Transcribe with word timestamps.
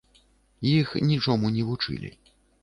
Іх 0.69 0.87
нічому 1.09 1.53
не 1.59 1.67
вучылі. 1.69 2.09